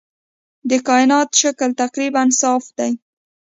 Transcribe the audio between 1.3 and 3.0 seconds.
شکل تقریباً صاف دی.